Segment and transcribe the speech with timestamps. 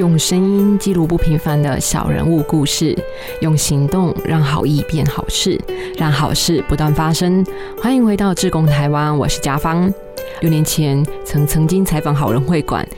[0.00, 2.96] 用声音记录不平凡的小人物故事，
[3.42, 5.60] 用行动让好意变好事，
[5.94, 7.44] 让好事不断发生。
[7.82, 9.92] 欢迎回到志工台湾，我是嘉芳。
[10.40, 12.88] 六年前曾曾经采访好人会馆，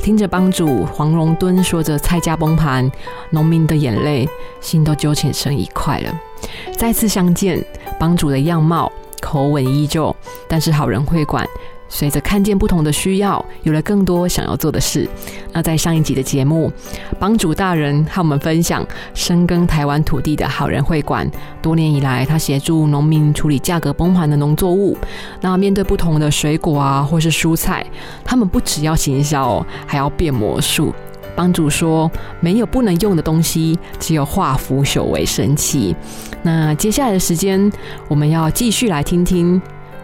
[0.00, 2.92] 听着帮主黄荣敦说着菜价崩盘，
[3.30, 4.28] 农民的眼泪，
[4.60, 6.20] 心都揪浅成一块了。
[6.76, 7.64] 再次相见，
[7.98, 10.14] 帮主的样貌口吻依旧，
[10.46, 11.48] 但是好人会馆。
[11.92, 15.06] 随着看见不同的需要，有了更多想要做的事。
[15.52, 16.72] 那在上一集的节目，
[17.18, 21.28] 帮主大人和我们分享深耕台湾土地的好人会馆，
[21.60, 24.96] 多年以来他协助农民处理价格崩盘的农作物。
[25.40, 27.84] 那面对不同的水果啊，或是蔬菜，
[28.24, 30.94] 他们不只要行销，还要变魔术。
[31.34, 35.96] 帮主说，没有不能用的东西，只有化腐朽为神奇。
[36.42, 37.70] 那接下来的时间，
[38.08, 39.60] 我们要继续来听听。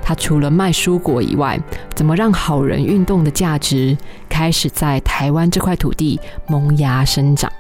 [0.06, 1.58] 他除了卖蔬果以外，
[1.92, 7.52] 怎么让好人运动的价值开始在台湾这块土地萌芽生长？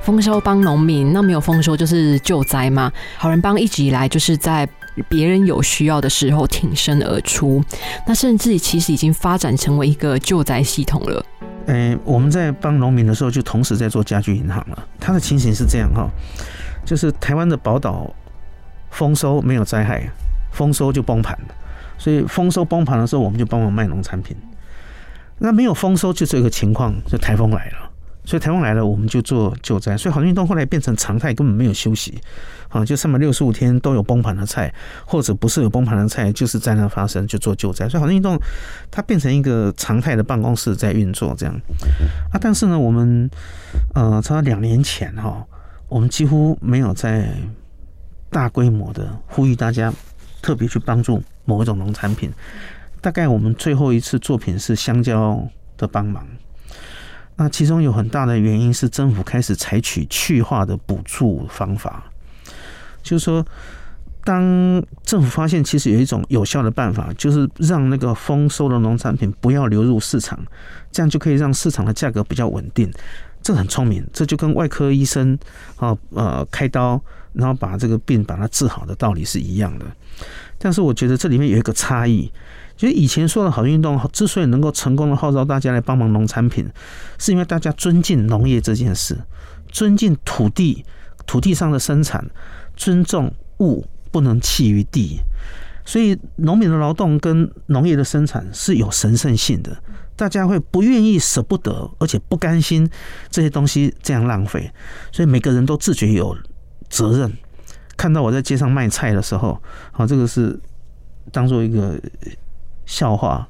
[0.00, 2.92] 丰收帮农民，那没有丰收就是救灾吗？
[3.16, 4.68] 好人帮一直以来就是在
[5.08, 7.60] 别人有需要的时候挺身而出，
[8.06, 11.26] 那甚至其实已经发展成为一个救灾系统了。
[12.04, 14.86] 我们在帮农民的时候，就同时在做家具银行了。
[15.00, 16.08] 它的情形是这样哈。
[16.84, 18.12] 就是台湾的宝岛
[18.90, 20.08] 丰收没有灾害，
[20.52, 21.38] 丰收就崩盘。
[21.98, 24.36] 所以丰收崩盘的时候，我们就帮忙卖农产品。
[25.38, 27.90] 那没有丰收，就这个情况，就台风来了。
[28.24, 29.96] 所以台风来了，我们就做救灾。
[29.96, 32.20] 所以好运动后来变成常态，根本没有休息
[32.68, 34.72] 啊，就三百六十五天都有崩盘的菜，
[35.04, 37.88] 或者不是有崩盘的菜，就是灾难发生就做救灾。
[37.88, 38.38] 所以好运动
[38.90, 41.54] 它变成一个常态的办公室在运作这样
[42.32, 42.38] 啊。
[42.40, 43.28] 但是呢，我们
[43.94, 45.44] 呃，差两年前哈。
[45.92, 47.28] 我们几乎没有在
[48.30, 49.92] 大规模的呼吁大家
[50.40, 52.32] 特别去帮助某一种农产品。
[53.02, 56.26] 大概我们最后一次作品是香蕉的帮忙。
[57.36, 62.04] 那其中有很大的原因是政府开始采取去化的补助方法，
[63.02, 63.44] 就是说，
[64.24, 70.38] 当政府发现其实有一种有效的办法，就是让那个丰收的农产品不要流入市场，
[70.90, 72.90] 这样就可以让市场的价格比较稳定。
[73.42, 75.38] 这很聪明，这就跟外科医生
[75.76, 77.00] 啊呃开刀，
[77.32, 79.86] 然后把这个病把它治好的道理是一样的。
[80.58, 82.30] 但是我觉得这里面有一个差异，
[82.76, 86.64] 就是以前说的好运动之所以能够成功的号召大家来帮忙农产品，
[87.18, 89.18] 是因为大家尊敬农业这件事，
[89.68, 90.84] 尊敬土地，
[91.26, 92.24] 土地上的生产，
[92.76, 95.18] 尊重物不能弃于地，
[95.84, 99.76] 所以农民的劳动跟农业的生产是有神圣性的。
[100.22, 102.88] 大家会不愿意、舍不得，而且不甘心
[103.28, 104.72] 这些东西这样浪费，
[105.10, 106.38] 所以每个人都自觉有
[106.88, 107.36] 责任。
[107.96, 110.56] 看到我在街上卖菜的时候，好，这个是
[111.32, 112.00] 当做一个
[112.86, 113.48] 笑话。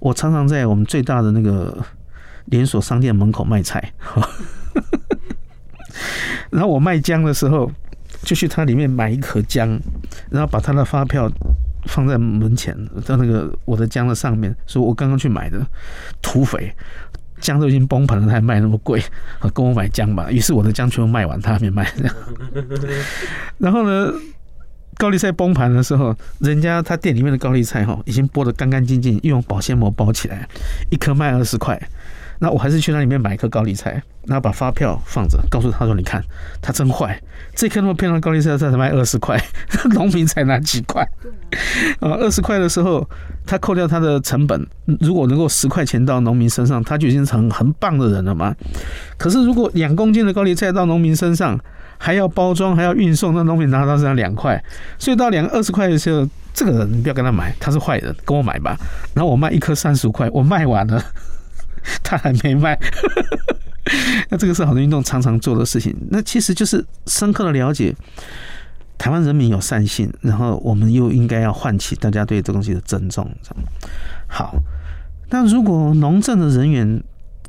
[0.00, 1.86] 我常常在我们最大的那个
[2.46, 3.92] 连锁商店门口卖菜，
[6.50, 7.70] 然后我卖姜的时候，
[8.22, 9.78] 就去他里面买一颗姜，
[10.30, 11.30] 然后把他的发票。
[11.88, 15.58] 放在门前，在那个我的姜的上面，说我刚刚去买的
[16.22, 16.72] 土匪
[17.40, 19.02] 姜都已经崩盘了，他还卖那么贵，
[19.54, 20.30] 跟我买姜吧。
[20.30, 21.90] 于是我的姜全部卖完，他还没卖。
[23.58, 24.12] 然后呢，
[24.96, 30.48] 高丽菜崩盘的时候，人家他店里面的高丽菜哈，已经剥得干干净净，用保鲜膜包起来，
[30.90, 31.80] 一颗卖二十块。
[32.40, 36.22] 那我还是去那里面买一颗高丽菜，然后把发票放着，告诉他说：“你看，
[36.62, 37.20] 他真坏，
[37.54, 39.36] 这颗那么漂亮的高丽菜才卖二十块，
[39.90, 41.02] 农民才拿几块。
[41.98, 43.04] 啊，二十块的时候，
[43.44, 44.64] 他扣掉他的成本，
[45.00, 48.54] 如果能够十块钱到农民身上，他就已经成很棒的人了嘛。
[49.16, 51.58] 可是如果两公斤的高丽菜到农民身上，
[51.98, 54.62] 还要包装，还要运送，那农民拿到身上两块，
[54.96, 58.76] 所以到两二十块的时候，这个人你不要跟他买，他是坏人，跟我买吧。
[59.14, 61.02] 然后我卖一颗三十块，我卖完了。”
[62.02, 62.78] 他还没卖，
[64.30, 65.94] 那这个是好的运动常常做的事情。
[66.10, 67.94] 那其实就是深刻的了解
[68.96, 73.30] 台湾人民有善性，然后我们又应该要唤起大家对这东西的尊重。
[74.26, 74.56] 好，
[75.30, 77.02] 那如果农政的人员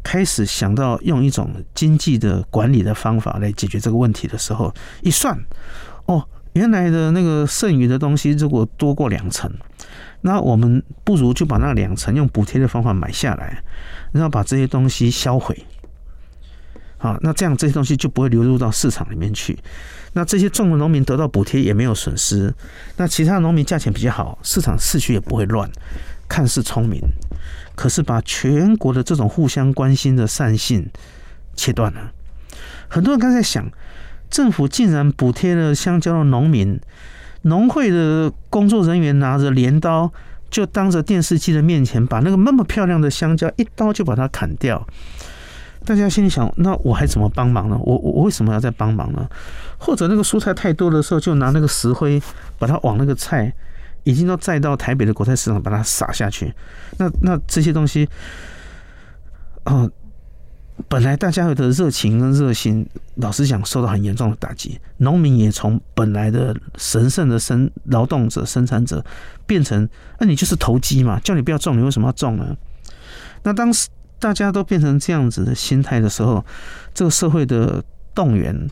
[0.04, 5.38] 开始想到用一种经济的管理的方法来解决这个问题的时候，一算，
[6.06, 9.52] 哦，原来的那个剩余的东西如果多过两成。
[10.22, 13.64] 那我们不如就把那两层用补贴的方法买下来，
[14.12, 15.66] 然后把这些东西销毁。
[16.98, 19.58] 好，那这样这些东西就不会流入到市场里面去。
[20.12, 22.54] 那这些种的农民得到补贴也没有损失。
[22.98, 25.72] 那其他农民价钱比较好，市场市区也不会乱。
[26.28, 27.02] 看似聪明，
[27.76, 30.90] 可是把全国的这种互相关心的善性
[31.56, 32.12] 切断了。
[32.90, 33.72] 很多人刚才想，
[34.30, 36.80] 政府竟然补贴了香蕉的农民。
[37.44, 40.12] 农会的工作人员拿着镰刀
[40.50, 44.86] 就当着电视机的面前，把那个那么漂亮的香蕉一刀就把它砍掉。
[45.86, 47.78] 大家心里想，那我还怎么帮忙呢？
[47.82, 49.28] 我我为什么要再帮忙呢？
[49.78, 52.22] 或者那个蔬菜太多的时候，就拿那个石灰
[52.60, 53.52] 把它往那个菜
[54.04, 56.54] 已经都载到台北的国菜市场，把它撒下去。
[56.98, 58.08] 那那这些东西，
[59.64, 59.90] 啊，
[60.88, 64.80] 本来大家有的热情跟热心，老实讲受到很严重的打击。
[64.98, 69.04] 农民也从本来的神圣的生劳动者、生产者，
[69.46, 69.88] 变成
[70.20, 71.20] 那你就是投机嘛？
[71.20, 72.56] 叫你不要种，你为什么要种呢？
[73.44, 73.90] 那当时。
[74.22, 76.44] 大家都变成这样子的心态的时候，
[76.94, 77.82] 这个社会的
[78.14, 78.70] 动员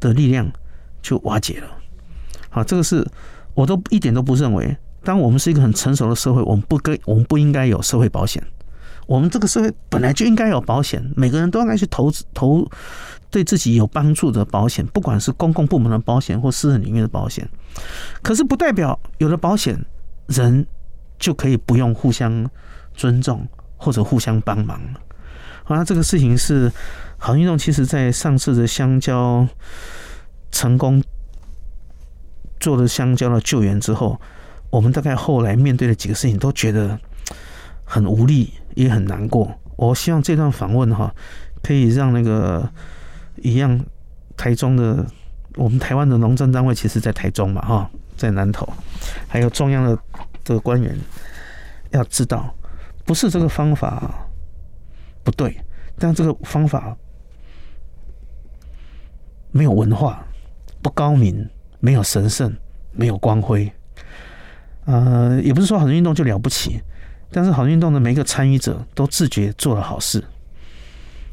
[0.00, 0.50] 的力量
[1.02, 1.66] 就瓦解了。
[2.48, 3.06] 好，这个是
[3.52, 4.74] 我都一点都不认为。
[5.04, 8.42] 当我们是一个很成熟的社会，我们不该，我们不应该有社会保险。
[9.08, 12.64] 我们这个社会本来就应该有保险，每个人都应该去投资投
[13.28, 17.48] 对自己有帮助的保险，不管是公共部门的保险或私人领域的保险。
[18.22, 19.84] 可是不代表有了保险，
[20.26, 20.64] 人
[21.18, 22.48] 就可以不用互相
[22.94, 23.44] 尊重。
[23.80, 24.76] 或者互相帮忙，
[25.62, 26.68] 好，那这个事情是
[27.16, 27.56] 好运动。
[27.56, 29.46] 其实，在上次的香蕉
[30.50, 31.00] 成功
[32.58, 34.20] 做了香蕉的救援之后，
[34.68, 36.98] 我们大概后来面对的几个事情，都觉得
[37.84, 39.52] 很无力，也很难过。
[39.76, 41.12] 我希望这段访问哈，
[41.62, 42.70] 可以让那个
[43.42, 43.78] 一样
[44.36, 45.04] 台中的
[45.56, 48.68] 我们台湾的农政单位，其实在台中嘛哈，在南投，
[49.26, 49.98] 还有中央的
[50.44, 50.96] 这个官员
[51.90, 52.54] 要知道。
[53.04, 54.28] 不是这个方法
[55.24, 55.58] 不对，
[55.98, 56.96] 但这个方法
[59.50, 60.24] 没有文化，
[60.82, 61.48] 不高明，
[61.80, 62.54] 没有神圣，
[62.92, 63.72] 没有光辉。
[64.84, 66.80] 呃，也不是说好运动就了不起，
[67.30, 70.22] 但是好运动的每一个参与者都自觉做了好事，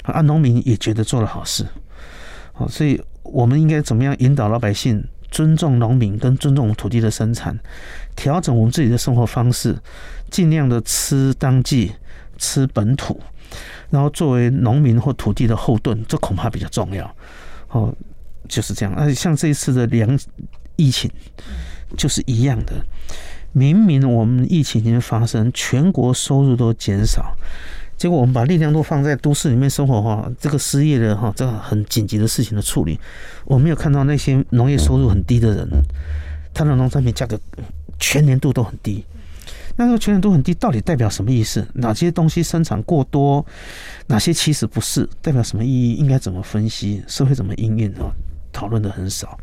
[0.03, 1.65] 啊，农民也觉得做了好事。
[2.53, 7.57] 好，所以我们应该怎么样引导老百姓尊重农民跟尊重土地的生产，
[8.15, 9.77] 调整我们自己的生活方式。
[10.31, 11.93] 尽量的吃当季，
[12.37, 13.21] 吃本土，
[13.89, 17.15] 然后作为农民或土地的后盾，这恐怕比较重要。
[17.69, 17.93] 哦，
[18.49, 18.93] 就是这样。
[18.95, 20.19] 而且像这一次的粮
[20.75, 21.09] 疫情，
[21.95, 22.73] 就是一样的。
[23.57, 27.33] 明明我们疫情已经发生，全国收入都减少，
[27.95, 32.99] 结果我们把力量都放在都市里面生活哈，这个失业的哈，这个很紧急的事情的处理，
[33.45, 35.65] 我没有看到那些农业收入很低的人，
[36.53, 37.39] 他的农产品价格
[37.97, 39.05] 全年度都很低。
[39.77, 41.65] 那个全年度很低，到底代表什么意思？
[41.75, 43.45] 哪些东西生产过多，
[44.07, 45.07] 哪些其实不是？
[45.21, 45.93] 代表什么意义？
[45.93, 47.01] 应该怎么分析？
[47.07, 47.89] 社会怎么应用？
[47.93, 48.11] 啊？
[48.51, 49.39] 讨论的很少。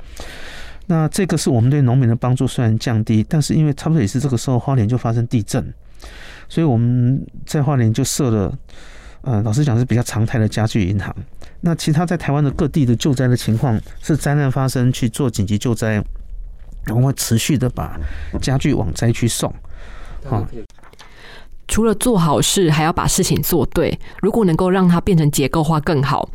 [0.86, 5.72] 那这个是我们对农民的帮助虽然降低，但是因为差不多也是这个时候，花莲就发生地震，
[6.48, 8.58] 所以我们在花莲就设了，
[9.22, 11.14] 呃，老实讲是比较常态的家具银行。
[11.60, 16.02] 那其他在台湾的各地的救灾的情况，是灾难发生去做紧急救灾，
[16.84, 17.98] 然后会持续的把
[18.40, 19.54] 家具往灾区送。
[20.24, 20.44] 好，
[21.68, 23.98] 除了做好事，还要把事情做对。
[24.20, 26.28] 如果能够让它变成结构化更好，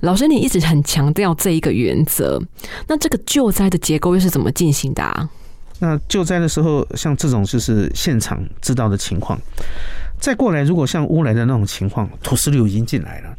[0.00, 2.40] 老师你一直很强调这一个原则。
[2.86, 5.28] 那这个救灾的结构又是怎么进行的啊？
[5.80, 9.38] 那救灾的时候，像这种就是现场知道的情况。
[10.18, 13.36] 再过来，如果像乌来的那种情况，土石流已经进来了，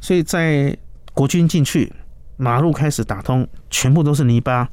[0.00, 0.74] 所以在
[1.12, 1.92] 国军进去，
[2.38, 4.68] 马路开始打通，全部都是泥巴。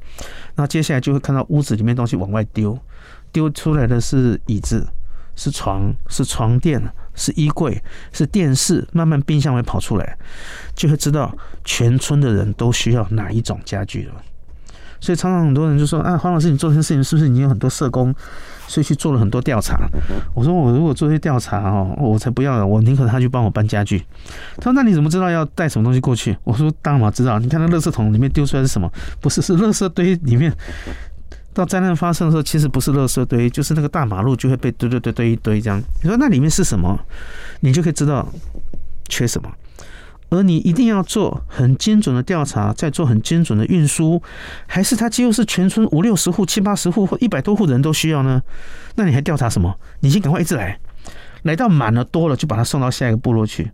[0.54, 2.78] 那接下来就会看到屋子里面东西往外丢。
[3.32, 4.86] 丢出来的是椅子，
[5.36, 6.82] 是床，是床垫，
[7.14, 8.86] 是衣柜，是电视。
[8.92, 10.16] 慢慢冰箱会跑出来，
[10.74, 14.14] 就会知道全村的人都需要哪一种家具了。
[15.00, 18.14] 所以常常很多人就说：“啊，黄老师，你做这件事情是不是已经有很多社工，
[18.66, 19.76] 所以去做了很多调查？”
[20.34, 24.02] 我说：“我如果做些调查哦，我才不要了，我宁可他去帮我搬家具。”
[24.56, 27.38] 他说：“那你怎么知道要带什么东西过去？”我说：“当然，知道。
[27.38, 28.90] 你看那垃圾桶里面丢出来是什么？
[29.20, 30.50] 不是，是垃圾堆里面。”
[31.54, 35.80] 到灾难发生的时候，其实不是垃圾堆，就是那个大马路就会被堆堆堆堆一堆这样。
[36.02, 36.98] 你说那里面是什么？
[37.60, 38.28] 你就可以知道
[39.08, 39.50] 缺什么。
[40.30, 44.20] 而你一定要做很精准的调查，再做很精准的运输，
[44.66, 48.42] 还是它几乎是全村五六十户、七八十户或一百多户的人都需要呢？
[48.96, 49.78] 那你还调查什么？
[50.00, 50.76] 你先赶快一直来，
[51.42, 53.70] 来到满了多了就把它送到下一个部落去。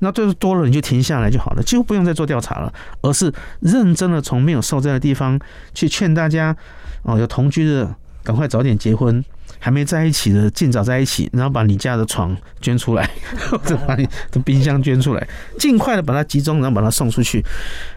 [0.00, 2.72] 那就是多了你就停下来就好了，几乎不用再做调查了，
[3.02, 5.38] 而是认真的从没有受灾的地方
[5.74, 6.56] 去劝大家。
[7.02, 9.22] 哦，有同居的，赶快早点结婚；
[9.58, 11.28] 还没在一起的，尽早在一起。
[11.32, 13.08] 然后把你家的床捐出来，
[13.50, 15.28] 或者把你的冰箱捐出来，
[15.58, 17.44] 尽快的把它集中，然后把它送出去。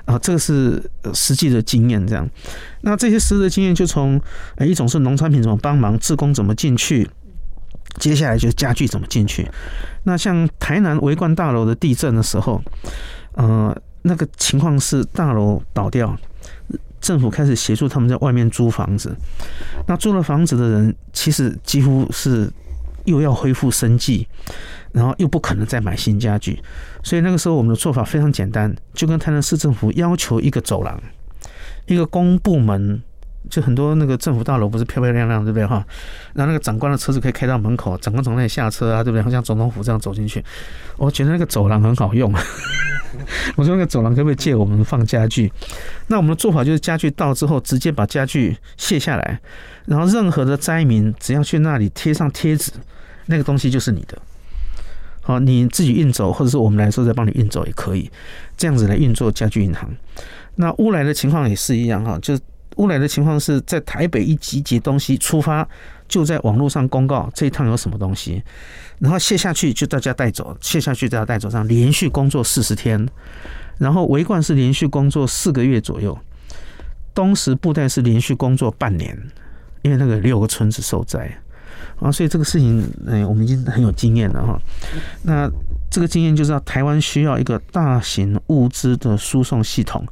[0.05, 0.81] 啊，这个是
[1.13, 2.05] 实际的经验。
[2.07, 2.27] 这样，
[2.81, 4.19] 那这些实际的经验就从，
[4.59, 7.09] 一种是农产品怎么帮忙，自工怎么进去，
[7.99, 9.47] 接下来就是家具怎么进去。
[10.03, 12.61] 那像台南围观大楼的地震的时候，
[13.33, 16.17] 呃，那个情况是大楼倒掉。
[17.03, 19.13] 政府开始协助他们在外面租房子。
[19.87, 22.49] 那租了房子的人，其实几乎是
[23.03, 24.25] 又要恢复生计，
[24.93, 26.59] 然后又不可能再买新家具。
[27.03, 30.97] 所以那个时候我们的做法非常简单，就跟台南市政府要求一个走廊，
[31.87, 33.03] 一个公部门。
[33.49, 35.85] 就很多那个政府大楼不是漂漂亮亮，对不对哈？
[36.33, 39.21] 然后那个长官的车子可以开到门口，长官从那里下车啊，对不对？
[39.21, 40.43] 好像总统府这样走进去。
[40.97, 42.33] 我觉得那个走廊很好用，
[43.57, 45.51] 我说那个走廊可不可以借我们放家具？
[46.07, 49.39] 那我们的做法就是家具到之后，直接把家具卸下来，
[49.85, 52.71] 然后任何的灾民只要去那里贴上贴纸，
[53.25, 54.17] 那个东西就是你的。
[55.21, 58.09] 好，你自己运走，或者是我们来说再帮你运走也可以，
[58.57, 59.89] 这样子来运作家具银行。
[60.55, 62.39] 那乌来的情况也是一样哈，就。
[62.77, 65.67] 乌来的情况是在台北一集结东西出发，
[66.07, 68.41] 就在网络上公告这一趟有什么东西，
[68.99, 73.07] 然后卸下去就大家带走，卸下去大家带走，这样连续工作四十天，
[73.77, 76.17] 然后围冠是连续工作四个月左右，
[77.13, 79.17] 东石布袋是连续工作半年，
[79.81, 81.31] 因为那个六个村子受灾
[81.99, 84.59] 啊，所以这个事情哎，我们已经很有经验了哈。
[85.23, 85.49] 那
[85.89, 90.05] 这个经验就知道，台湾需要一个大型物资的输送系统。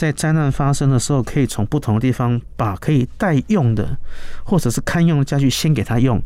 [0.00, 3.98] 在灾难发生的时候，可以从不同的地方把可以待用的
[4.42, 6.18] 或者是堪用的家具先给他用，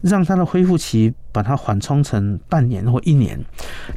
[0.00, 3.40] 让他的恢复期把它缓冲成半年或一年，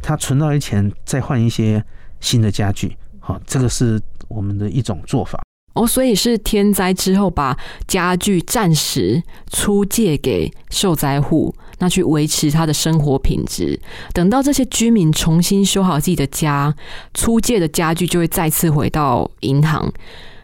[0.04, 1.84] 他存到一钱再换一些
[2.20, 2.96] 新的家具。
[3.20, 5.42] 好，这个是我们的一种做法。
[5.74, 7.58] 哦，所以是天灾之后把
[7.88, 13.80] 家具暂时出借给受灾户，那去维持他的生活品质。
[14.14, 16.74] 等到这些居民重新修好自己的家，
[17.14, 19.92] 出借的家具就会再次回到银行。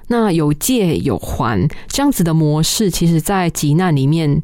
[0.08, 4.42] 那有借有还这样子的模式，其实在急难里面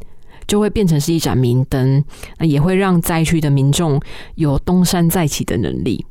[0.47, 2.03] 就会变成是一盏明灯，
[2.39, 3.99] 也会让灾区的民众
[4.35, 6.05] 有东山再起的能力。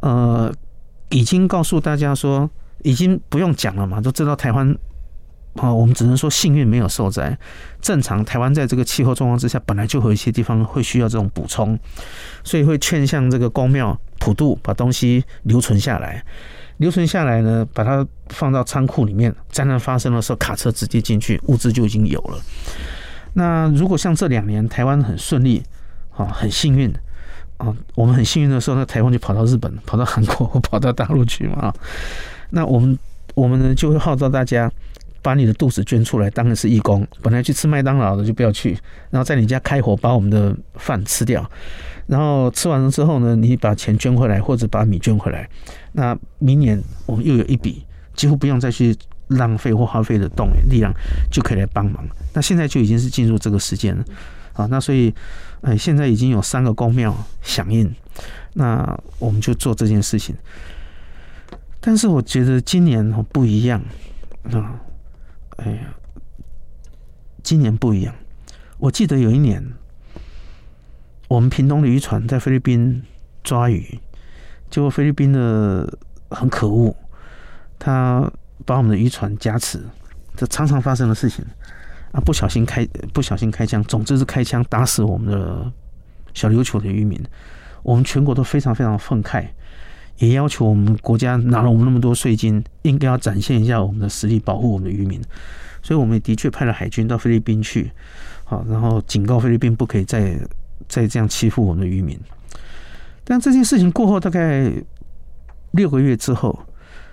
[0.00, 0.52] 呃，
[1.10, 2.48] 已经告诉大家说。
[2.82, 4.74] 已经不用讲了嘛，都知道台湾
[5.54, 7.36] 啊，我们只能说幸运没有受灾。
[7.80, 11.78] 正常台湾在这个气候状况之下，本来就有一些地方会需要这种补充，
[12.44, 16.22] 所以会劝向这个公庙普渡，把东西留存下来。
[16.76, 19.34] 留存下来呢，把它放到仓库里面。
[19.50, 22.38] 灾难发生的时候，卡车直接进去，物资就已经有了。
[23.34, 25.62] 那如果像这两年台湾很顺利，
[26.16, 26.90] 啊，很幸运
[27.58, 31.70] 啊，我们很幸运的时候，那台风就跑到日本、跑到韩国或 跑到大陆去嘛。
[32.48, 32.98] 那我们
[33.34, 34.70] 我们呢就会号召大家
[35.22, 37.06] 把你的肚子捐出来，当然是义工。
[37.22, 38.76] 本来去吃麦当劳的就不要去，
[39.10, 41.48] 然后在你家开火把我们的饭吃掉，
[42.06, 45.48] 然后吃完了之后呢，你把钱捐回来或者把米捐回来。
[45.92, 47.84] 那明年我们又有一笔
[48.14, 48.96] 几乎不用再去
[49.28, 50.92] 浪费或花费的动力量，
[51.30, 52.04] 就可以来帮忙。
[52.32, 54.04] 那现在就已经是进入这个时间了
[54.54, 54.66] 啊。
[54.70, 55.14] 那所以
[55.62, 57.92] 哎，现在已经有三个公庙响应，
[58.54, 60.34] 那我们就做这件事情。
[61.80, 63.80] 但是我觉得今年不一样
[64.52, 64.80] 啊！
[65.62, 65.94] 哎呀，
[67.42, 68.14] 今年不一样。
[68.78, 69.62] 我记得有一年，
[71.28, 73.02] 我们屏东的渔船在菲律宾
[73.44, 74.00] 抓鱼，
[74.70, 75.98] 结果菲律宾的
[76.30, 76.96] 很可恶，
[77.78, 78.30] 他
[78.64, 79.84] 把我们的渔船夹持，
[80.34, 81.44] 这常常发生的事情
[82.12, 82.20] 啊！
[82.20, 85.70] 不小心开不小心开枪，总之是开枪打死我们的
[86.32, 87.22] 小琉球的渔民，
[87.82, 89.46] 我们全国都非常非常愤慨。
[90.20, 95.20] 也要求我们国家拿了我们那么多税金，应该要展现一下我们的实力，保护我们的渔民。
[95.82, 97.90] 所以，我们也的确派了海军到菲律宾去，
[98.44, 100.38] 好，然后警告菲律宾不可以再
[100.86, 102.20] 再这样欺负我们的渔民。
[103.24, 104.70] 但这件事情过后，大概
[105.72, 106.66] 六个月之后，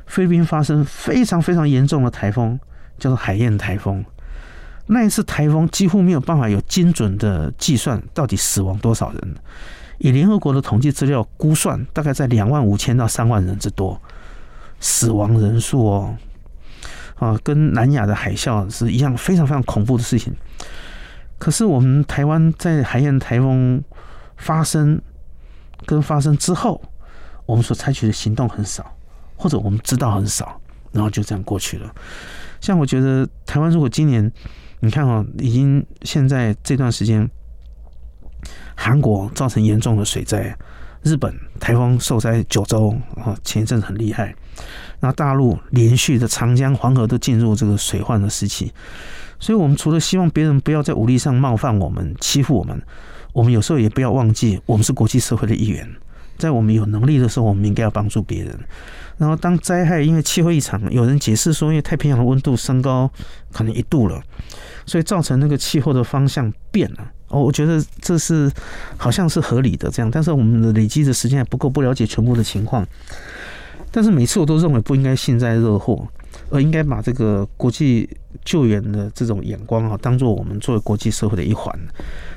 [0.06, 2.60] 菲律宾发生非常非常严重的台风，
[3.00, 4.04] 叫做海燕台风。
[4.88, 9.36] 那一次台风几乎没有办法有精准的计算到底死亡多少人。
[10.00, 14.00] 以联合国的统计资料估算，大概在两万五千到三万人之多，
[14.80, 16.16] 死亡人数哦，
[17.16, 20.36] 啊，跟南亚的海啸是一样非常非常恐怖的事情。
[21.40, 23.84] 可是我们台湾在海燕台风
[24.38, 25.02] 发生
[25.86, 26.80] 跟发生之后，
[27.48, 28.96] 我们所采取的行动很少，
[29.36, 30.62] 或者我们知道很少，
[30.92, 31.92] 然后就这样过去了。
[32.62, 34.32] 像我觉得台湾如果今年，
[34.80, 37.28] 你看哦，已经现在这段时间。
[38.80, 40.56] 韩国造成严重的水灾，
[41.02, 44.34] 日本台风受灾九州啊，前一阵子很厉害。
[45.00, 48.72] 那大陆连续的长江、黄河都进入这个水患的时期，
[49.40, 52.80] 所以我们除了希望别人不要在武力上冒犯我们、欺负我们，
[53.34, 55.88] 我们有时候也不要忘记，我们是国际社会的一员，
[56.38, 58.58] 在我们有能力的时候，我们应该要帮助别人。
[59.18, 63.12] 然后当灾害因为气候异常，有人解释说，因为太平洋的温度升高
[63.52, 64.22] 可能一度了，
[64.86, 67.12] 所以造成那个气候的方向变了。
[67.30, 68.52] 哦，我觉得这是
[68.98, 72.88] 好像是合理的这样，但是我们的累积的时间还不够，不了解全部的情况。
[73.92, 76.08] 但是每次我都认为不应该幸灾乐祸，
[76.50, 78.10] 而应该把这个国际
[78.44, 81.74] 救援的这种眼光啊，当做我们作为国际社会的一环。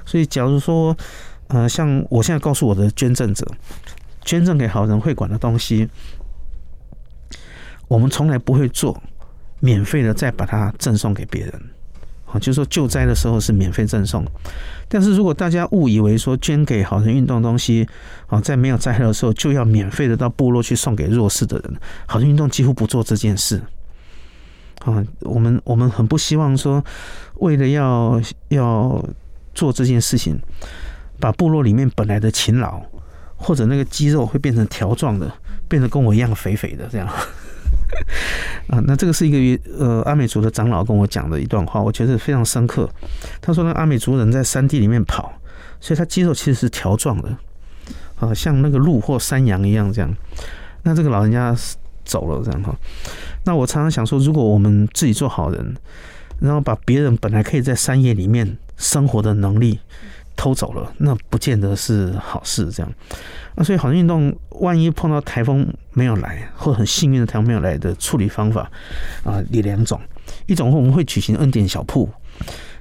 [0.06, 0.96] 所以，假如说，
[1.48, 3.46] 呃，像我现在告诉我的捐赠者，
[4.24, 5.88] 捐赠给好人会馆的东西，
[7.88, 9.00] 我们从来不会做
[9.58, 11.62] 免费的再把它赠送给别人。
[12.32, 14.24] 啊，就是说救灾的时候是免费赠送，
[14.88, 17.86] 但是如果大家误以为说捐给好人运动东西，
[18.28, 23.60] 啊，在没有灾害的时候就要免费的到部落去送给弱势的人，好人运动几乎不做这件事。
[24.84, 26.82] 啊，我们我们很不希望说，
[27.34, 29.04] 为了要要
[29.52, 30.40] 做这件事情，
[31.18, 32.80] 把部落里面本来的勤劳
[33.36, 35.30] 或者那个肌肉会变成条状的，
[35.68, 37.08] 变得跟我一样肥肥的这样。
[38.68, 42.88] 啊，那这个是一个呃阿美族的长老跟我讲的一段话，我觉得非常深刻。
[43.40, 45.32] 他说，那阿美族人在山地里面跑，
[45.80, 47.36] 所以他肌肉其实是条状的，
[48.18, 50.14] 啊，像那个鹿或山羊一样这样。
[50.82, 51.54] 那这个老人家
[52.04, 52.74] 走了这样哈。
[53.44, 55.74] 那我常常想说，如果我们自己做好人，
[56.40, 59.78] 然后把别人本来可以在山野里面生活的能力
[60.40, 62.90] 偷走了，那不见得是好事这样。
[63.56, 68.62] 那所以，好运动万一碰到台风没有来，或很幸运的台风没有来的处理方法
[69.22, 70.00] 啊，有两种。
[70.46, 72.08] 一种我们会举行恩典小铺，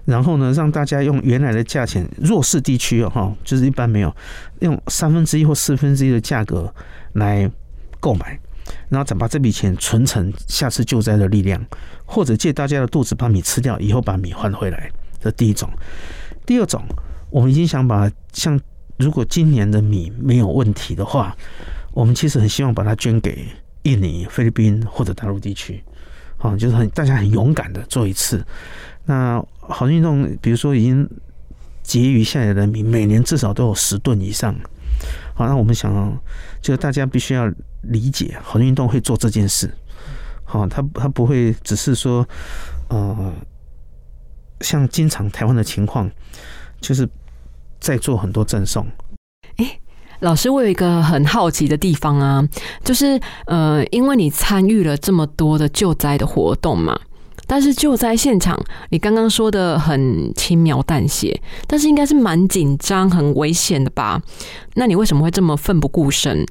[0.05, 4.15] 然后呢，让大家用原来的价钱，弱势地区哦哈，就是一般没有
[4.61, 6.73] 用三分之一或四分之一的价格
[7.11, 7.51] 来
[7.99, 8.39] 购买，
[8.87, 11.61] 然后再把这笔钱存成下次救灾的力量，
[12.05, 14.89] 或者借大家的肚子把米吃掉，以后把米换回来。
[15.19, 15.69] 这第一种。
[16.45, 16.81] 第二种，
[17.29, 18.59] 我们已经想把像。
[18.97, 21.33] 如果今年的米没有问题的话，
[21.93, 23.47] 我们其实很希望把它捐给
[23.83, 25.81] 印尼、菲律宾或者大陆地区，
[26.37, 28.45] 啊，就是很大家很勇敢的做一次。
[29.05, 31.09] 那好运动，比如说已经
[31.81, 34.53] 结余下来的米，每年至少都有十吨以上。
[35.33, 36.21] 好，那我们想，
[36.61, 37.49] 就大家必须要
[37.83, 39.73] 理解，好运动会做这件事。
[40.43, 42.27] 好，他他不会只是说，
[42.89, 43.33] 呃，
[44.59, 46.11] 像经常台湾的情况，
[46.81, 47.07] 就是。
[47.81, 48.85] 在做很多赠送。
[49.55, 49.79] 哎，
[50.19, 52.45] 老师，我有一个很好奇的地方啊，
[52.83, 56.99] 就是呃，因为你参与了这么多的救灾的活动嘛。
[57.51, 58.55] 但是救灾现场，
[58.91, 64.21] 你刚刚说的很轻描淡写，但是应该是蛮紧张、很危险的吧？
[64.75, 66.45] 那你为什么会这么奋不顾身？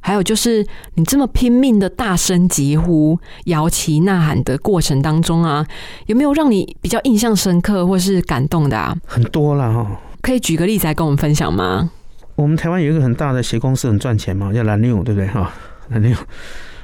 [0.00, 0.64] 还有就是
[0.94, 5.66] 你这么拼命的大声疾呼、摇旗呐喊的过程当中啊，
[6.06, 8.96] 有没有让你比较印象深刻或是感动的啊？
[9.06, 11.90] 很多了哈，可以举个例子来跟我们分享吗？
[12.36, 15.52] 我们台湾有一个很大的鞋公司很赚钱嘛，叫蓝六，对不对哈？
[15.88, 16.16] 蓝六，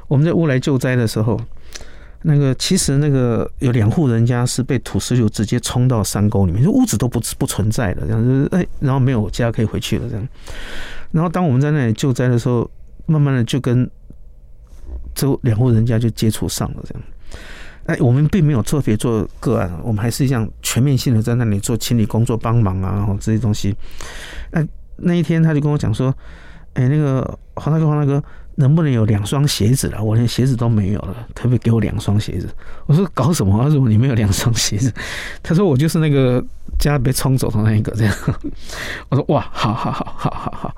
[0.09, 1.41] 我们在乌来救灾的时候。
[2.23, 10.29] 那个其实那个有两户人家是被土石流直接冲到山沟里面，就屋子都不不存在的这样子，哎，然后没有家可以回去了这样。
[11.13, 12.71] 然后当我们在那里救灾的时候，
[13.07, 13.91] 慢慢的就跟
[15.15, 17.03] 这两户人家就接触上了这样。
[17.87, 23.75] 哎，我们并没有特别做个案，我们还是一样全面性的在那里做清理工作帮忙啊，然后这些东西。
[24.51, 24.63] 那
[24.97, 26.15] 那一天他就跟我讲说，
[26.75, 28.23] 哎，那个黄大哥，黄大哥。
[28.61, 30.01] 能不能有两双鞋子了？
[30.01, 32.49] 我连鞋子都没有了，可不可以给我两双鞋子？
[32.87, 33.61] 我说搞什么？
[33.61, 34.95] 他说你没有两双鞋子。
[35.43, 36.41] 他说我就是那个
[36.79, 37.91] 家被冲走的那一个。
[37.97, 38.15] 这样，
[39.11, 40.77] 我说哇，好好好好好好。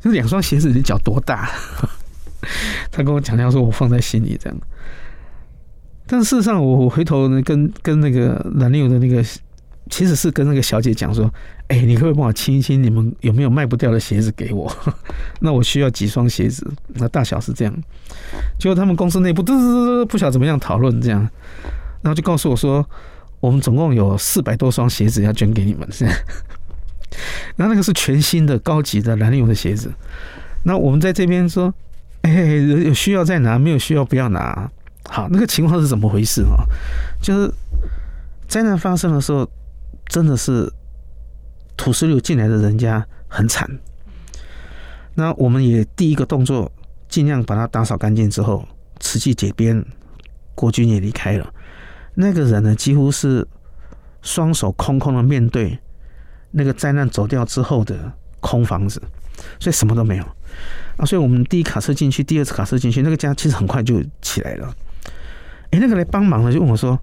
[0.00, 1.48] 这两双鞋子你脚多大？
[2.90, 4.58] 他跟我强调说，我放在心里这样。
[6.06, 9.24] 但事实上，我我回头呢，跟跟那个男友的那个。
[9.90, 11.28] 其实是跟那个小姐讲说
[11.66, 12.80] ：“哎，你可不可以帮我清一清？
[12.80, 14.72] 你们有没有卖不掉的鞋子给我？
[15.40, 16.64] 那我需要几双鞋子？
[16.94, 17.74] 那大小是这样。
[18.58, 21.20] 结果他们公司内部嘚嘚嘚不晓得怎么样讨论这样，
[22.02, 22.88] 然后就告诉我说，
[23.40, 25.86] 我们总共有四百多双鞋子要捐给你们。
[27.56, 29.92] 然后那个是全新的高级的男用的鞋子。
[30.62, 31.74] 那我们在这边说，
[32.22, 34.70] 哎，有需要再拿，没有需要不要拿。
[35.08, 36.62] 好，那个情况是怎么回事啊？
[37.20, 37.52] 就是
[38.46, 39.46] 灾难发生的时候。”
[40.10, 40.70] 真的是
[41.76, 43.78] 土石流进来的人家很惨，
[45.14, 46.70] 那我们也第一个动作
[47.08, 48.66] 尽量把它打扫干净之后，
[48.98, 49.82] 瓷器解边，
[50.56, 51.54] 国军也离开了。
[52.14, 53.46] 那个人呢，几乎是
[54.20, 55.78] 双手空空的面对
[56.50, 59.00] 那个灾难走掉之后的空房子，
[59.60, 60.24] 所以什么都没有
[60.96, 61.06] 啊。
[61.06, 64.74] 所以我们第一卡车进去，第二次卡车进去，那个家其实很快就起来了。
[65.70, 66.98] 哎，那个来帮忙的就问我说：“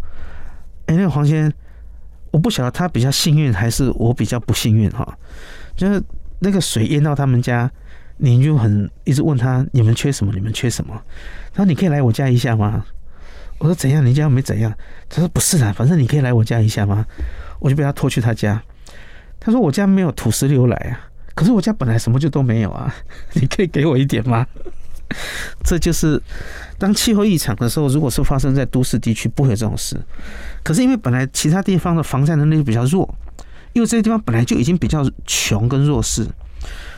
[0.88, 1.54] 哎，那个黄先生。”
[2.32, 5.18] 我不晓得他比较幸运还是我比较不幸运哈，
[5.76, 6.02] 就是
[6.40, 7.70] 那个水淹到他们家，
[8.18, 10.32] 你就很一直问他你们缺什么？
[10.34, 11.02] 你们缺什么？
[11.54, 12.86] 他说你可以来我家一下吗？
[13.60, 14.06] 我说怎样？
[14.06, 14.72] 你家没怎样？
[15.10, 17.06] 他说不是啊，反正你可以来我家一下吗？
[17.60, 18.62] 我就被他拖去他家。
[19.40, 22.94] 他说我家没有土石流来啊，可是我家本来什么就都没有啊，
[23.34, 24.46] 你可以给我一点吗？
[25.64, 26.22] 这就是
[26.78, 30.00] 当气候异常的时候，如果是发生在都市地区，不会有这种事。
[30.64, 33.08] 可是因为本来其他地方的防灾能力比较弱，
[33.74, 36.28] 因为这些地方本来就已经比较穷跟弱势，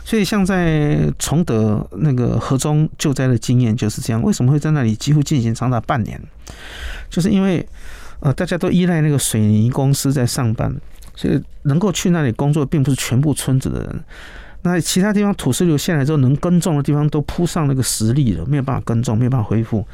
[0.04, 4.22] 所以像在崇德那个河中救灾的经验就是这样。
[4.22, 6.22] 为什么会在那里几乎进行长达半年？
[7.10, 7.68] 就是因为
[8.22, 10.76] 呃大家都依赖那个水泥公司在上班，
[11.16, 14.04] 所以能够去那里工作，并不是全部村子的人。
[14.62, 19.88] 那其他地方土石流下来之后，能耕种的地方都铺上那个石砾了，没有办法耕种，没有办法恢复。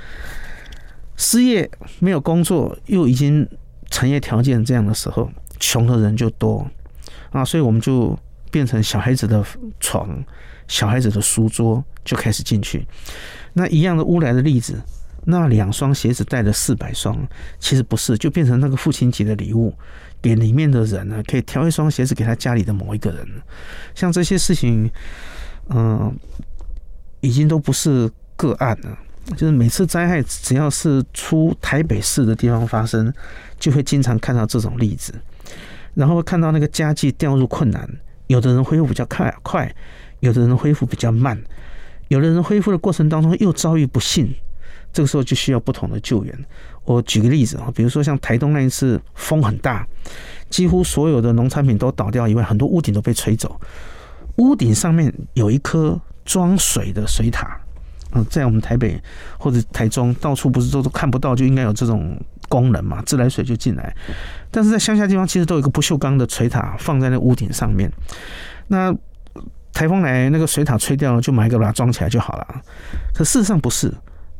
[1.17, 3.47] 失业没有工作，又已经
[3.89, 6.67] 产业条件这样的时候，穷的人就多
[7.29, 8.17] 啊，所以我们就
[8.49, 9.45] 变成小孩子的
[9.79, 10.23] 床、
[10.67, 12.85] 小孩子的书桌就开始进去。
[13.53, 14.81] 那一样的乌来的例子，
[15.25, 17.15] 那两双鞋子带了四百双，
[17.59, 19.73] 其实不是，就变成那个父亲节的礼物。
[20.25, 23.23] 给里面的人呢，可以挑一双鞋子给他家里的某一个人。
[23.93, 24.89] 像这些事情，
[25.69, 26.11] 嗯，
[27.21, 28.97] 已经都不是个案了。
[29.37, 33.13] 就是每次灾害只要是出台北市的地方发生，
[33.59, 35.13] 就会经常看到这种例子。
[35.93, 37.87] 然后看到那个家计掉入困难，
[38.25, 39.69] 有的人恢复比较快，快；
[40.21, 41.37] 有的人恢复比较慢；
[42.07, 44.33] 有的人恢复的过程当中又遭遇不幸，
[44.91, 46.45] 这个时候就需要不同的救援。
[46.85, 49.85] 我举个例子啊，比如说像台东那一次风很大，
[50.49, 53.59] 几乎所有的农产品都倒掉以外，很多屋顶都被吹走。
[54.37, 57.59] 屋顶上面有一颗装水的水塔，
[58.11, 59.01] 嗯，在我们台北
[59.39, 62.15] 或者台中到处不是都都看不到，就应该有这种
[62.47, 63.95] 功能嘛，自来水就进来。
[64.51, 67.91] 但是在乡下地方，其实都有一个不锈钢的水塔放在那屋顶上面。
[68.67, 68.93] 那
[69.73, 72.61] 台风来，那个水塔吹掉了，就买一个把它装起来就好了。
[73.13, 73.91] 可事实上不是。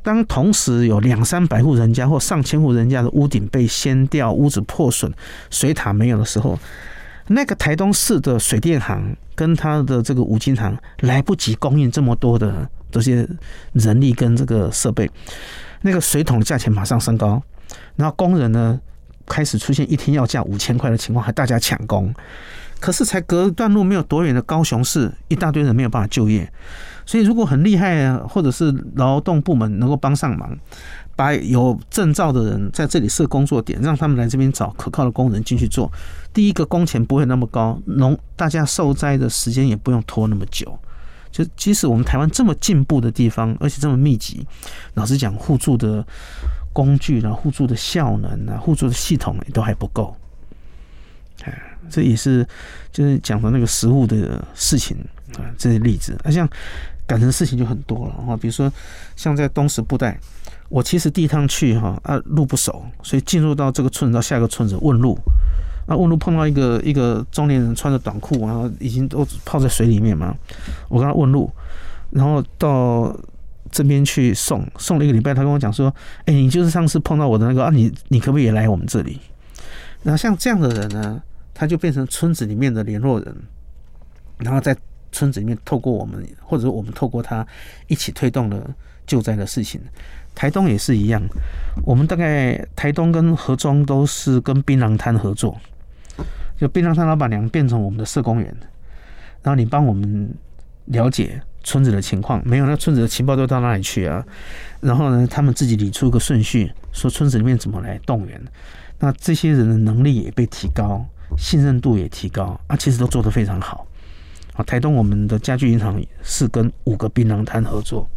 [0.05, 5.11] 当同时有两三百户人家或上千户人家的屋顶被掀掉、屋子破损、
[5.49, 6.59] 水塔没有的时候，
[7.29, 13.27] 那个台东市的水电行跟他的这个五金行来不及供应这么多的这些
[13.73, 15.09] 人力跟这个设备，
[15.81, 17.41] 那个水桶的价钱马上升高，
[17.95, 18.79] 然后工人呢
[19.25, 22.13] 开始出现一天要价五千块的情况，还大家抢工。
[22.79, 26.47] 可是才隔一段路没有多远的高雄市，一大堆人没有办法就业。
[27.05, 30.57] 所以，如果很厉害啊，或者是劳动部门能够帮上忙，
[31.15, 35.91] 把有证照的人在这里设工作点，让他们来这边找可靠的工人进去做。
[36.33, 40.77] 第一个工钱不会那么高，农大家受灾的时间也不用拖那么久。
[41.31, 44.45] 就即使我们台湾这么进步的地方，而且这么密集，
[44.93, 46.05] 老实讲，互助的
[46.73, 50.15] 工具啊、互助的效能啊、互助的系统也都还不够。
[51.43, 51.53] 哎，
[51.89, 52.47] 这也是
[52.91, 54.97] 就是讲的那个食物的事情
[55.37, 56.17] 啊，这些例子。
[56.23, 56.47] 那像。
[57.07, 58.73] 感人事情就很多了哈，比如说
[59.15, 60.19] 像在东石布袋，
[60.69, 65.15] 我其实第一趟去哈啊路不熟，所以进入到这个村子到下一个村子问路，
[65.87, 70.35] 那问路碰到一个一个中年人穿着短裤，然后已经都泡在水里面嘛，
[70.89, 71.47] 我跟他问路，
[72.09, 73.15] 然后到
[73.69, 75.93] 这边去送送了一个礼拜，他跟我讲说，
[76.25, 79.19] 哎你就是上次碰到我的那个啊你你可不可以也来我们这里？
[80.01, 81.21] 然后像这样的人呢，
[81.53, 83.35] 他就变成村子里面的联络人，
[84.39, 84.75] 然后再。
[85.15, 87.47] 村子里面，透过我们，或者说我们透过他
[87.87, 88.69] 一起推动了
[89.07, 89.79] 救灾的事情。
[90.35, 91.21] 台东也是一样，
[91.85, 95.57] 我们大概台东跟河中都是跟槟榔摊合作，
[96.57, 98.53] 就槟榔摊老板娘变成我们的社工员，
[99.41, 100.29] 然后你帮我们
[100.87, 104.21] 了解村子的情况，没有那村子的情报都到哪里去啊？
[104.81, 108.41] 然后呢，他们自己理出一个顺序，说村子里面怎么来动员，
[108.99, 111.05] 那这些人的能力也被提高，
[111.37, 113.87] 信任度也提高啊，其实都做得非常好。
[114.55, 118.07] 啊，台东我们的家具银行是跟五个槟榔摊合作，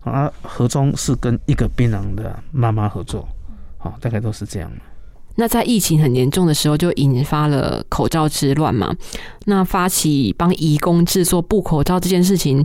[0.00, 3.26] 啊，河中是跟一个槟榔的妈妈合作，
[3.78, 4.70] 好，大概都是这样。
[5.36, 8.94] 那在疫情很严重的时候，就引发了口罩之乱嘛。
[9.46, 12.62] 那发起帮移工制作布口罩这件事情，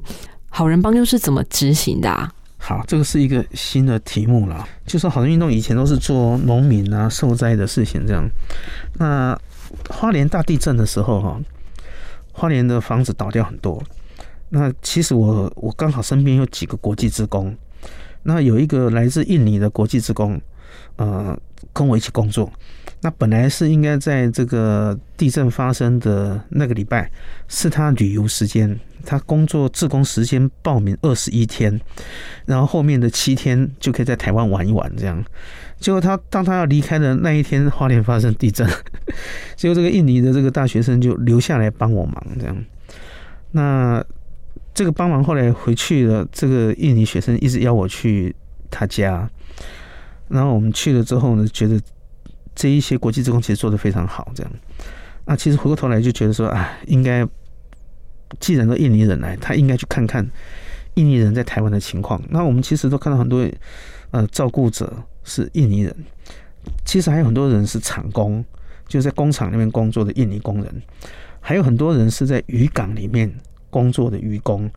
[0.50, 2.10] 好人帮又是怎么执行的？
[2.10, 2.30] 啊？
[2.58, 4.68] 好，这个是一个新的题目了。
[4.86, 8.28] 就说好人运动以前都是做农民啊受灾的事情，这样。
[8.96, 9.40] 那
[9.90, 11.40] 花莲大地震的时候，哈。
[12.34, 13.82] 花莲的房子倒掉很多，
[14.50, 17.56] 那其实我我刚好身边有几个国际职工，
[18.24, 20.42] 那有一个来自印尼的国际职工，
[20.98, 21.40] 呃，
[21.72, 22.52] 跟我一起工作。
[23.02, 27.12] 那本来是应该在这个地震发生的那个礼拜
[27.48, 31.80] 是他旅游时间，他工作自工时间报名二十一天，
[32.46, 35.24] 然后后面的七天就可以在台湾玩一玩这样。
[35.84, 38.66] 结果他当他要离开的那一天，花莲发生地震，
[39.58, 42.56] 结果这个印尼的这个大学生就留下来帮我忙，这样。
[43.52, 44.02] 那
[44.74, 48.34] 这个帮忙后来回去了，这个印尼学生一直邀我去
[48.72, 49.30] 他家，
[50.30, 51.78] 然后我们去了之后呢，觉得
[52.56, 54.52] 这一些国际职工其实做的非常好，这样。
[55.26, 57.28] 那其实回过头来就觉得说，啊，应该
[58.40, 60.26] 既然都印尼人来，他应该去看看
[60.94, 62.22] 印尼人在台湾的情况。
[62.30, 63.46] 那我们其实都看到很多
[64.14, 64.94] 呃照顾者
[65.26, 65.94] 是印尼人，
[66.86, 68.46] 其实还有很多人是厂工，
[68.88, 70.82] 就在工厂里面工作的印尼工人，
[71.42, 73.30] 还有很多人是在渔港里面
[73.70, 74.70] 工作的渔工。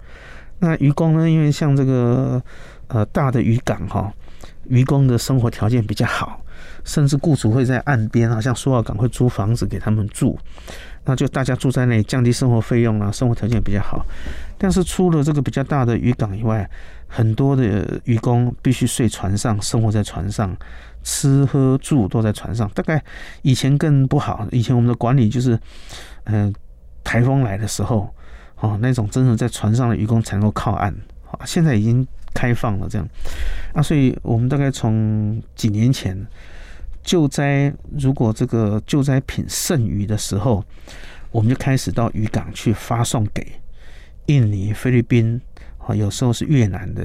[0.58, 2.42] 那渔工呢，因为像这个
[2.88, 4.12] 呃大的渔港哈，
[4.68, 6.42] 渔工的生活条件比较好。
[6.84, 10.38] 甚至雇主会在岸边啊，像苏澳港会租房子给他们住，
[11.04, 14.06] 那就大家住在那里，降低生活费用啊，生活条件比较好。
[14.56, 16.68] 但是除了这个比较大的渔港以外，
[17.16, 20.54] 很多的渔工必须睡船上，生活在船上，
[21.02, 22.70] 吃喝住都在船上。
[22.74, 23.02] 大概
[23.40, 25.58] 以前更不好，以前我们的管理就是，
[26.24, 26.54] 嗯，
[27.02, 28.14] 台风来的时候，
[28.60, 30.92] 哦，那种真的在船上的渔工才能够靠岸。
[31.30, 33.08] 啊，现在已经开放了这样，
[33.72, 36.26] 啊，所以我们大概从几年前。
[37.02, 40.62] 救灾如果这个救灾品剩余的时候，
[41.30, 43.46] 我们就开始到渔港去发送给
[44.26, 45.40] 印尼、菲律宾
[45.86, 47.04] 啊，有时候是越南的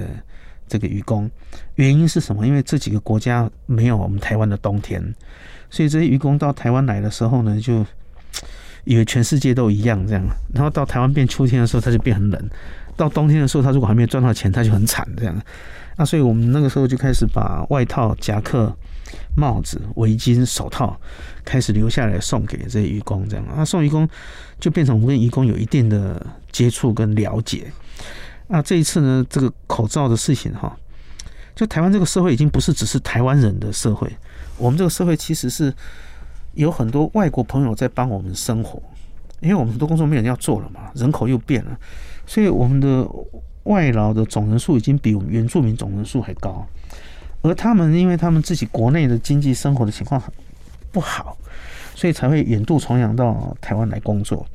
[0.67, 1.29] 这个渔工。
[1.75, 2.45] 原因是什么？
[2.45, 5.01] 因为这几个国家没有我们台湾的冬天，
[5.69, 7.85] 所以这些渔工到台湾来的时候呢，就
[8.83, 10.23] 以为全世界都一样这样。
[10.53, 12.39] 然后到台湾变秋天的时候，他就变很冷；
[12.95, 15.41] 到冬天的时候，他如果还没有赚到钱，他就很惨这样。
[15.97, 18.75] 那所以我们那个时候就开始把外套、夹克。
[19.35, 20.97] 帽子、围巾、手套
[21.43, 24.07] 开始留下来送给这些渔工，这样啊，送渔工
[24.57, 27.71] 就变成我们跟渔工有一定的接触跟了解。
[28.51, 30.77] 那这一次呢，这个口罩的事情哈，
[31.55, 34.11] 就台湾这个社会已经不是只是台湾人的社会，
[34.57, 35.73] 我们这个社会其实是
[36.53, 38.83] 有很多外国朋友在帮我们生活，
[39.39, 41.79] 因为我们很多工作没人要做了嘛，人口又变了，
[42.27, 43.07] 所以我们的
[43.63, 46.67] 外劳的总人数已经比我们原住民总人数还高。
[47.43, 50.31] 而他们，因为他们自己国内的经济生活的情况很
[50.91, 51.37] 不好，
[51.95, 54.45] 所以才会远渡重洋到台湾来工作。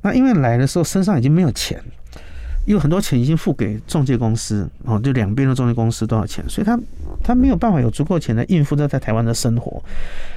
[0.00, 1.80] 那因为来的时候身上已经没有钱，
[2.66, 6.78] 有很多钱已经付给中介公司哦，就两边的中介公司多少钱，所以他
[7.22, 9.82] 他没有办法有足够钱来应付在在台湾的生活。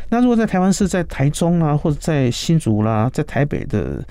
[0.10, 4.04] 那如果在台湾是在台中啊，或者在新竹啦，在台北的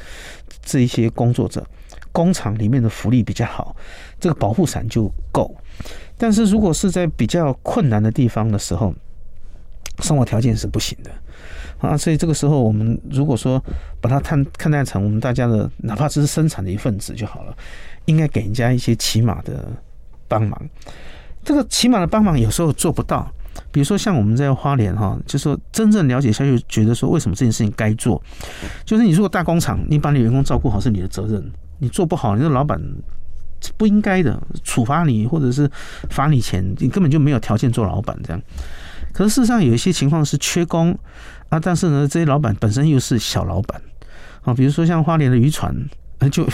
[0.62, 1.66] 这一些工作者，
[2.12, 3.76] 工厂里面的福利比较好，
[4.18, 5.54] 这个保护伞就够。
[6.16, 8.94] 但是如果是在比较困难的地方的时候，
[10.00, 11.10] 生活条件是不行的
[11.78, 13.62] 啊，所以这个时候我们如果说
[14.00, 17.56] 把它看看待成我们大家的，哪怕只是生产的一份子就好了，
[18.06, 19.68] 应该给人家一些起码的
[20.26, 20.60] 帮忙。
[21.44, 23.30] 这个起码的帮忙有时候做不到，
[23.70, 28.20] 比如说像我们在花莲哈，就说真正了解下去，觉得说为什么这件事情该做，
[28.84, 32.80] 就是你如果大工厂，你把你员工照顾好是你的责任，你做不好，你的老板。
[33.78, 35.68] 不应该的，处罚你或者是
[36.10, 38.40] 罚你钱，你根本就没有条件做老板这样。
[39.14, 40.96] 可是事实上有一些情况是缺工
[41.48, 43.80] 啊，但是呢，这些老板本身又是小老板
[44.42, 45.74] 啊，比如说像花莲的渔船，
[46.30, 46.46] 就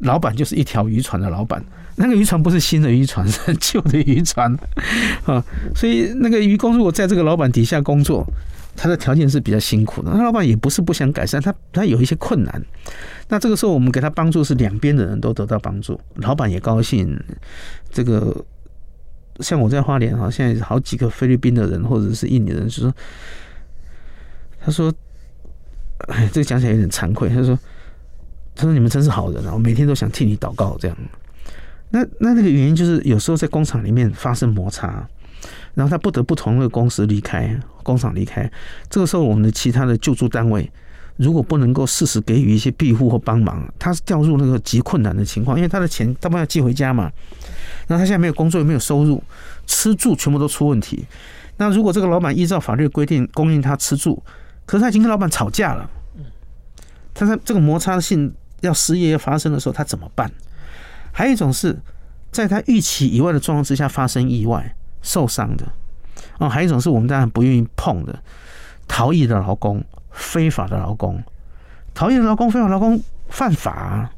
[0.00, 1.64] 老板就是一条渔船的老板，
[1.96, 4.54] 那个渔船不是新的渔船， 是旧的渔船
[5.24, 5.42] 啊，
[5.74, 8.26] 所以那个渔工如果在这个老板底下工作。
[8.76, 12.62] 他的条件是比较辛苦的，那老板也不是不想改善，他他有一些困难。
[13.28, 17.18] 那这个时候我们给他帮助，是两边的人都得到帮助，老板也高兴。
[17.90, 18.34] 这个
[19.40, 22.94] 像我在花莲哈，现在好几个菲律宾的人或者是印尼人，就说
[24.64, 24.90] 他说，
[26.06, 27.28] 哎，这讲起来有点惭愧。
[27.28, 27.58] 他说，
[28.60, 30.96] 他说你们真是好人啊，我每天都想替你祷告这样。
[31.88, 35.08] 那那那个原因就是有时候在工厂里面发生摩擦。
[35.72, 38.50] 然后他不得不从那个公司离开，工厂离开。
[38.90, 40.70] 这个时候，我们的其他的救助单位
[41.16, 47.10] 如果不能够适时给予一些庇护或帮忙，他是掉入那个极困难的情况，因为他的钱大部分要寄回家嘛。
[47.86, 49.22] 那他现在没有工作，也没有收入，
[49.66, 51.06] 吃住全部都出问题。
[51.56, 54.22] 那如果这个老板依照法律规定供应他吃住，
[54.66, 55.88] 可是他已经跟老板吵架了，
[57.14, 60.30] 他在这个摩擦性要失业要发生的时候，他怎么办？
[61.12, 61.78] 还有一种是
[62.30, 64.74] 在他预期以外的状况之下发生意外。
[65.02, 65.64] 受伤的
[66.36, 68.22] 哦，还有一种是我们当然不愿意碰的，
[68.86, 71.24] 逃逸的劳工、非法的劳工，
[71.94, 74.10] 逃逸的劳工、非法劳工犯法，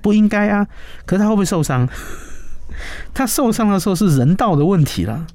[0.00, 0.66] 不应该啊。
[1.04, 1.86] 可是他会不会受伤？
[3.12, 5.26] 他受伤的时候是人道的问题了，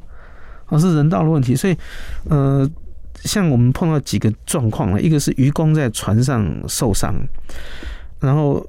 [0.69, 1.55] 哦，是人道的问题。
[1.55, 1.77] 所以，
[2.27, 2.67] 呃，
[3.17, 7.13] 像我们碰到几个状况了，一个是渔工在船上受伤，
[8.19, 8.65] 然后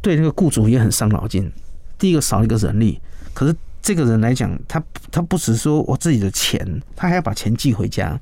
[0.00, 1.50] 对那个雇主也很伤脑筋。
[1.98, 3.00] 第一个少一个人力，
[3.32, 3.54] 可是。
[3.84, 8.16] 这个人来讲，他他不只说我自己的钱，他还要把钱寄回家，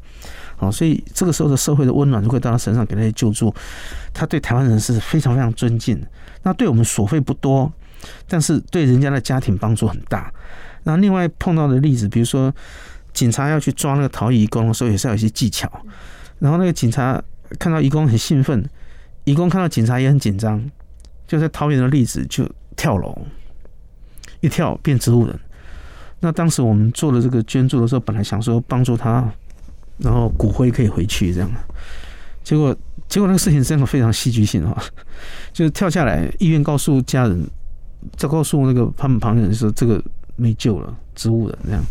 [0.59, 3.55] 哦，所以这个时候的社会的温暖就会到他身上，给他些救助。
[4.15, 6.03] 他对台湾人是非常非常尊敬，
[6.45, 7.71] 那对我们所费不多，
[8.27, 10.33] 但是对人家的家庭帮助很大。
[10.85, 12.51] 那另外碰到的例子，比如说
[13.13, 15.71] 警察要去抓那个逃逸工的时候，也是要有一些技巧。
[16.39, 17.23] 然后那个警察
[17.59, 18.67] 看到义工很兴奋，
[19.25, 20.63] 义工看到警察也很紧张，
[21.27, 23.17] 就在桃园的例子就跳楼。
[24.41, 25.39] 一跳变植物人。
[26.21, 29.31] 那当时我们做了这个捐助的时候，本来想说帮助他，
[29.99, 31.51] 然后骨灰可以回去这样，
[32.43, 32.75] 结果
[33.09, 34.83] 结果那个事情真的非常戏剧性啊！
[35.53, 37.47] 就是跳下来，医院告诉家人，
[38.17, 40.03] 再告诉那个他们旁人说这个
[40.37, 41.83] 没救了，植物人这样。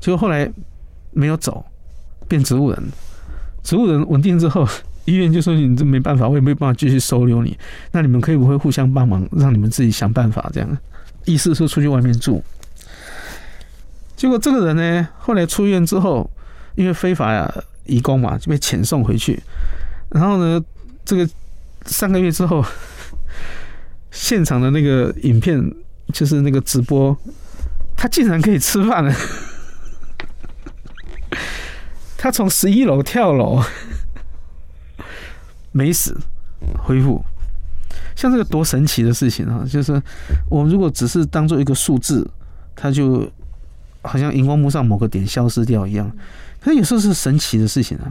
[0.00, 0.50] 结果后来
[1.12, 1.64] 没有走，
[2.26, 2.82] 变植物人，
[3.62, 4.66] 植物人稳定之后，
[5.04, 7.58] 医院就说你这没办法，我也没办法继续收留你，
[7.92, 10.78] 那你们可以不会互相帮忙，让你们自己想办法这样。
[11.24, 12.42] 意思说出去外面住。
[14.16, 16.30] 结果这个人呢，后来出院之后，
[16.74, 17.52] 因为非法呀
[17.84, 19.40] 移工嘛，就被遣送回去。
[20.10, 20.62] 然后呢，
[21.04, 21.28] 这个
[21.86, 22.64] 三个月之后，
[24.10, 25.58] 现场的那个影片
[26.12, 27.16] 就是那个直播，
[27.96, 29.14] 他竟然可以吃饭了。
[32.18, 33.62] 他从十一楼跳楼，
[35.72, 36.16] 没死，
[36.78, 37.24] 恢复。
[38.16, 39.64] 像这个多神奇的事情啊！
[39.68, 40.00] 就是
[40.48, 42.28] 我们如果只是当做一个数字，
[42.74, 43.30] 它就。
[44.02, 46.10] 好像荧光幕上某个点消失掉一样，
[46.58, 48.10] 可有时候是神奇的事情啊。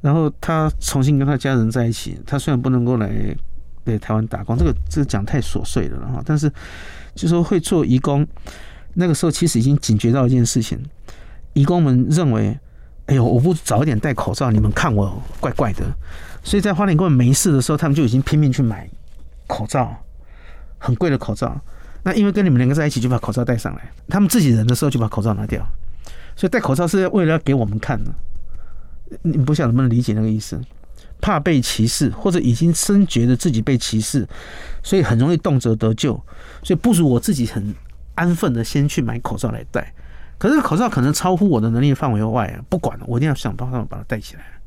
[0.00, 3.10] 然后他重新跟他家人在一起，他虽然不能够来
[3.82, 6.22] 对台湾打工，这个这个讲太琐碎了哈。
[6.24, 6.48] 但是
[7.16, 8.24] 就说会做义工，
[8.94, 10.80] 那个时候其实已经警觉到一件事情：
[11.54, 12.56] 义工们认为，
[13.06, 15.84] 哎呦，我不早一点戴口罩，你们看我怪怪的。
[16.42, 18.88] 所以在花莲根本没事的时候，他们就已经拼命去买
[19.46, 19.94] 口罩，
[20.78, 21.60] 很贵的口罩。
[22.02, 23.92] 那因为跟你们两个在一起，就把口罩戴上来。
[24.08, 25.64] 他们自己人的时候就把口罩拿掉，
[26.34, 28.10] 所以戴口罩是为了要给我们看的。
[29.22, 30.60] 你不晓得能不能理解那个意思？
[31.20, 34.26] 怕被歧视，或者已经深觉得自己被歧视，
[34.82, 36.14] 所以很容易动辄得救。
[36.62, 37.74] 所以不如我自己很
[38.14, 39.92] 安分的先去买口罩来戴。
[40.38, 44.59] 可是口罩可能超乎我的能力范围外啊，不管了，我一定要想办法把它戴起来。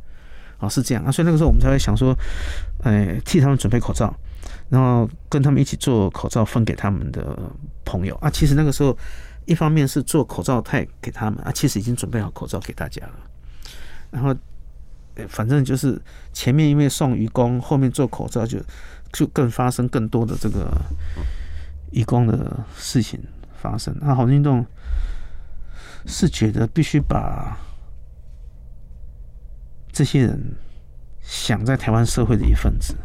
[0.63, 1.11] 哦，是这样啊。
[1.11, 2.17] 所以那个时候我们才会想说，
[2.83, 4.13] 哎，替他们准备口罩。
[4.69, 7.37] 然后跟他们一起做口罩，分给他们的
[7.85, 8.29] 朋友啊。
[8.29, 8.97] 其实那个时候，
[9.45, 13.13] 一方面是做口罩太给他们啊，其实已经准备好口罩给大家了。
[14.09, 14.35] 然后，
[15.27, 18.57] 反正就是前面因为送愚公，后面做口罩就
[19.11, 20.71] 就更发生更多的这个
[21.91, 23.19] 愚公的事情
[23.61, 23.95] 发生。
[24.01, 24.65] 那好运动
[26.07, 27.55] 是觉得必须把
[29.93, 30.55] 这些人
[31.21, 32.95] 想在台湾社会的一份子。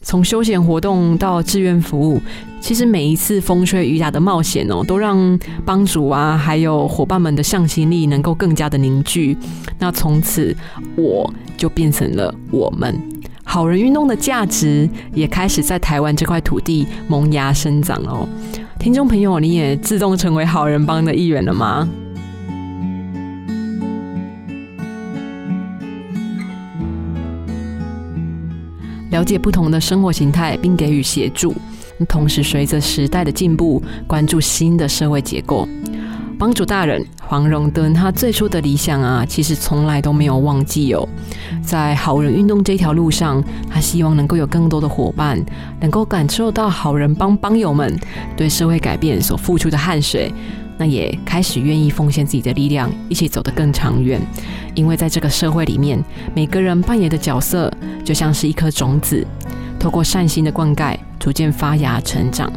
[0.00, 2.20] 从休闲活动到志愿服务，
[2.60, 9.36] 其实每一次风吹雨打的冒险哦，都让帮主啊，还有伙伴们的向心力能够更加的凝聚。
[9.78, 10.56] 那从此，
[10.96, 12.96] 我就变成了我们
[13.42, 18.28] 好人运动的价值，也开始在台湾这块土地萌芽生长哦。
[18.78, 21.88] 听众朋友，你也自动成为好人帮的一员了吗？
[29.18, 31.52] 了解不同的生活形态，并给予协助，
[32.08, 35.68] 同时随着时代的进步，关注新的社会结构。
[36.38, 41.08] 帮主大人黄荣登，他最初的理想啊，其实从来都没有忘记哦。
[41.60, 45.44] 在好人运动这条路上，他希望能够有更多的伙伴，
[45.80, 47.98] 能够感受到好人帮帮友们
[48.36, 50.32] 对社会改变所付出的汗水。
[50.78, 54.20] 那也开始愿意奉献自己的力量，一起走得更长远。
[54.74, 56.02] 因为在这个社会里面，
[56.34, 57.70] 每个人扮演的角色
[58.04, 59.26] 就像是一颗种子，
[59.78, 62.50] 透过善心的灌溉，逐渐发芽成长。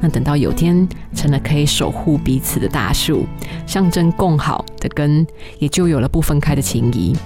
[0.00, 3.26] 那等到有天成了可以守护彼此的大树，
[3.66, 5.26] 象征共好的根，
[5.58, 7.16] 也就有了不分开的情谊。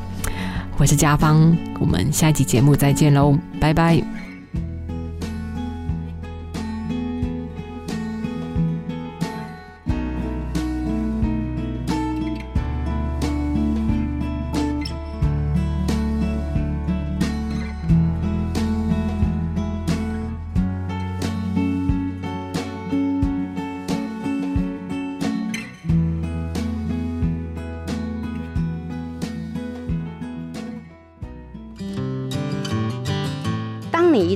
[0.79, 4.32] 我是家芳，我们下一集节目再见喽，拜拜。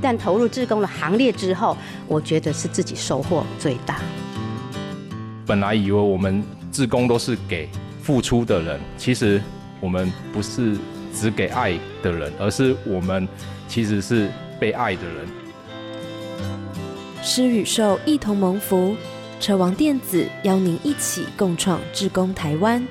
[0.06, 1.76] 旦投入志工的行列之后，
[2.06, 3.98] 我觉得是自己收获最大。
[5.44, 7.68] 本来以为我们志工都是给
[8.02, 9.42] 付出的人，其实
[9.80, 10.76] 我们不是
[11.12, 13.26] 只给爱的人，而是我们
[13.66, 14.30] 其实是
[14.60, 15.26] 被爱的人。
[17.22, 18.94] 施与受一同蒙福，
[19.40, 22.86] 车王电子邀您一起共创志工台湾。